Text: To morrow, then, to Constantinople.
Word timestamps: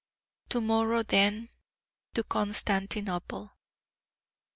To 0.49 0.61
morrow, 0.61 1.03
then, 1.03 1.49
to 2.15 2.23
Constantinople. 2.23 3.51